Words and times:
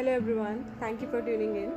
Hello 0.00 0.12
everyone, 0.12 0.64
thank 0.80 1.02
you 1.02 1.08
for 1.08 1.20
tuning 1.20 1.56
in. 1.56 1.72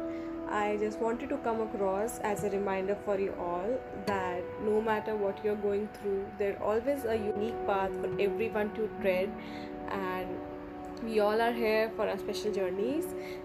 I 0.49 0.77
just 0.77 0.97
wanted 0.99 1.27
to 1.27 1.37
come 1.39 1.59
across 1.59 2.19
as 2.19 2.45
a 2.45 2.49
reminder 2.49 2.95
for 3.03 3.19
you 3.19 3.33
all 3.37 3.77
that 4.05 4.41
no 4.63 4.79
matter 4.81 5.13
what 5.13 5.43
you're 5.43 5.57
going 5.57 5.89
through, 5.95 6.25
there's 6.37 6.55
always 6.61 7.03
a 7.03 7.17
unique 7.17 7.67
path 7.67 7.91
for 7.99 8.07
everyone 8.21 8.73
to 8.75 8.89
tread, 9.01 9.29
and 9.89 10.29
we 11.03 11.19
all 11.19 11.41
are 11.41 11.51
here 11.51 11.91
for 11.97 12.07
our 12.07 12.17
special 12.17 12.53
journeys, 12.53 13.03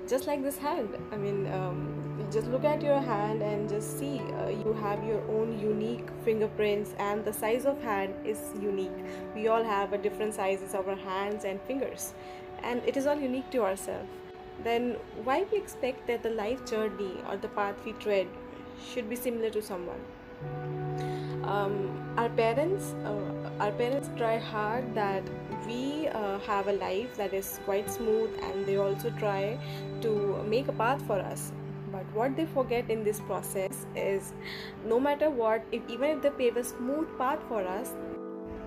just 0.08 0.28
like 0.28 0.44
this 0.44 0.58
hand. 0.58 0.96
I 1.10 1.16
mean, 1.16 1.52
um, 1.52 2.28
just 2.30 2.46
look 2.46 2.62
at 2.62 2.80
your 2.80 3.00
hand 3.00 3.42
and 3.42 3.68
just 3.68 3.98
see 3.98 4.20
uh, 4.20 4.46
you 4.46 4.78
have 4.80 5.02
your 5.02 5.28
own 5.28 5.58
unique 5.58 6.06
fingerprints, 6.24 6.94
and 7.00 7.24
the 7.24 7.32
size 7.32 7.66
of 7.66 7.82
hand 7.82 8.14
is 8.24 8.38
unique. 8.62 9.04
We 9.34 9.48
all 9.48 9.64
have 9.64 9.92
a 9.92 9.98
different 9.98 10.34
sizes 10.34 10.72
of 10.72 10.86
our 10.86 11.02
hands 11.10 11.44
and 11.44 11.60
fingers, 11.62 12.14
and 12.62 12.80
it 12.86 12.96
is 12.96 13.08
all 13.08 13.18
unique 13.18 13.50
to 13.50 13.64
ourselves 13.64 14.08
then 14.64 14.96
why 15.24 15.44
we 15.50 15.58
expect 15.58 16.06
that 16.06 16.22
the 16.22 16.30
life 16.30 16.64
journey 16.64 17.14
or 17.28 17.36
the 17.36 17.48
path 17.48 17.74
we 17.84 17.92
tread 17.92 18.26
should 18.92 19.08
be 19.08 19.16
similar 19.16 19.50
to 19.50 19.62
someone? 19.62 20.00
Um, 21.44 22.14
our 22.16 22.28
parents 22.28 22.94
uh, 23.04 23.50
our 23.60 23.72
parents 23.72 24.10
try 24.16 24.38
hard 24.38 24.94
that 24.94 25.22
we 25.66 26.08
uh, 26.08 26.38
have 26.40 26.68
a 26.68 26.72
life 26.72 27.16
that 27.16 27.32
is 27.32 27.60
quite 27.64 27.90
smooth 27.90 28.30
and 28.42 28.66
they 28.66 28.76
also 28.76 29.10
try 29.18 29.58
to 30.02 30.42
make 30.46 30.68
a 30.68 30.72
path 30.72 31.02
for 31.06 31.18
us. 31.18 31.52
But 31.90 32.04
what 32.12 32.36
they 32.36 32.46
forget 32.46 32.90
in 32.90 33.02
this 33.02 33.20
process 33.20 33.86
is 33.96 34.32
no 34.84 35.00
matter 35.00 35.30
what 35.30 35.64
if 35.72 35.82
even 35.88 36.10
if 36.10 36.22
they 36.22 36.30
pave 36.30 36.56
a 36.56 36.64
smooth 36.64 37.08
path 37.18 37.40
for 37.48 37.66
us 37.66 37.94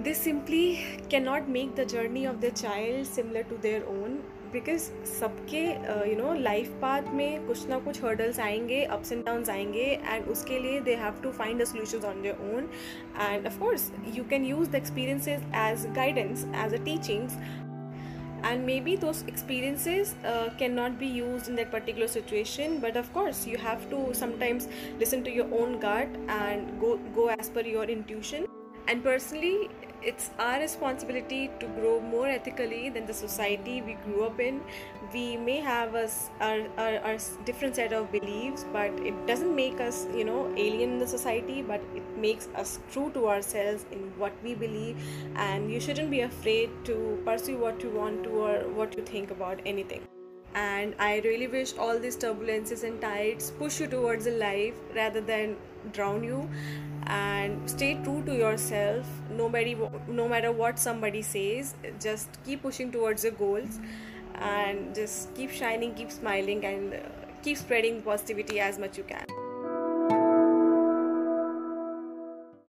they 0.04 0.14
simply 0.14 1.00
cannot 1.10 1.48
make 1.48 1.76
the 1.76 1.86
journey 1.86 2.26
of 2.26 2.42
their 2.42 2.52
child 2.52 3.06
similar 3.06 3.44
to 3.44 3.58
their 3.58 3.86
own 3.88 4.24
because 4.54 4.90
सबके 5.10 5.64
you 6.10 6.16
know 6.18 6.34
life 6.34 6.70
path 6.82 7.14
में 7.14 7.48
कुछ 7.48 7.68
ना 7.70 7.80
कुछ 7.80 8.04
hurdles 8.04 8.40
आएँगे 8.40 8.84
ups 8.86 9.12
and 9.12 9.24
downs 9.26 9.50
आएँगे 9.50 9.86
and 10.04 10.28
उसके 10.28 10.60
लिए 10.60 10.80
they 10.82 10.96
have 10.96 11.22
to 11.24 11.32
find 11.32 11.62
the 11.62 11.66
solutions 11.66 12.06
on 12.06 12.26
your 12.26 12.54
own 12.56 12.70
and 13.22 13.46
of course 13.46 13.92
you 14.16 14.24
can 14.30 14.46
use 14.46 14.70
the 14.70 14.76
experiences 14.76 15.42
as 15.58 15.86
guidance 15.96 16.46
as 16.56 16.74
a 16.74 16.84
teachings 16.86 17.38
and 18.46 18.64
maybe 18.82 18.96
those 18.98 19.24
experiences 19.30 20.14
can 20.60 20.74
not 20.74 20.92
be 21.00 21.10
use 21.10 21.50
in 21.50 21.56
that 21.56 21.72
particular 21.72 22.08
situation 22.10 22.80
but 22.80 22.98
of course 22.98 23.48
you 23.48 23.58
have 23.60 23.90
to 23.92 24.14
sometimes 24.20 24.70
listen 25.00 25.22
to 25.22 25.32
your 25.32 25.62
own 25.62 25.78
gut 25.80 26.16
and 26.32 26.80
go 26.80 26.98
go 27.16 27.30
as 27.32 27.54
per 27.56 27.68
your 27.68 27.92
intuition 27.92 28.46
and 28.88 29.04
personally 29.04 29.70
it's 30.04 30.32
our 30.40 30.60
responsibility 30.60 31.50
to 31.60 31.68
grow 31.80 32.00
more 32.00 32.28
ethically 32.28 32.90
than 32.90 33.06
the 33.06 33.14
society 33.14 33.82
we 33.82 33.94
grew 34.06 34.24
up 34.24 34.40
in. 34.40 34.62
We 35.14 35.38
may 35.38 35.58
have 35.58 35.94
us 35.96 36.30
our, 36.40 36.62
our, 36.78 36.98
our, 37.00 37.18
different 37.46 37.76
set 37.76 37.94
of 37.94 38.12
beliefs 38.12 38.66
but 38.74 38.92
it 39.02 39.28
doesn't 39.28 39.56
make 39.56 39.80
us 39.80 40.08
you 40.16 40.26
know 40.26 40.52
alien 40.56 40.94
in 40.94 41.00
the 41.00 41.08
society 41.08 41.62
but 41.62 41.82
it 41.96 42.04
makes 42.18 42.48
us 42.56 42.80
true 42.92 43.12
to 43.12 43.28
ourselves 43.28 43.86
in 43.92 44.12
what 44.18 44.34
we 44.44 44.56
believe. 44.56 44.98
And 45.36 45.72
you 45.72 45.80
shouldn't 45.80 46.10
be 46.10 46.22
afraid 46.22 46.70
to 46.86 47.22
pursue 47.26 47.58
what 47.58 47.84
you 47.84 47.90
want 47.90 48.24
to 48.24 48.30
or 48.30 48.58
what 48.70 48.98
you 48.98 49.04
think 49.04 49.32
about 49.32 49.60
anything 49.66 50.02
and 50.54 50.94
i 51.00 51.20
really 51.24 51.48
wish 51.48 51.78
all 51.78 51.98
these 52.00 52.18
turbulences 52.18 52.84
and 52.84 53.02
tides 53.02 53.52
push 53.52 53.80
you 53.80 53.88
towards 53.88 54.28
a 54.28 54.32
life 54.32 54.74
rather 54.96 55.22
than 55.22 55.56
drown 55.92 56.24
you. 56.24 56.50
And 57.08 57.70
stay 57.70 57.96
true 58.04 58.24
to 58.26 58.36
yourself. 58.36 59.08
Nobody 59.30 59.76
no 60.08 60.28
matter 60.28 60.52
what 60.52 60.80
somebody 60.80 61.22
says 61.22 61.76
just 62.00 62.30
keep 62.46 62.62
pushing 62.62 62.92
towards 62.92 63.24
your 63.24 63.34
goals. 63.34 63.80
And 64.36 64.96
just 64.96 65.34
keep 65.36 65.52
shining 65.52 65.94
keep 65.94 66.12
smiling 66.12 66.66
and 66.66 66.94
uh, 66.94 66.98
keep 67.44 67.58
spreading 67.58 68.02
positivity 68.02 68.60
as 68.60 68.80
much 68.80 68.98
you 68.98 69.04
can 69.04 69.51